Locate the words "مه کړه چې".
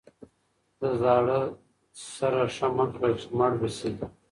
2.75-3.27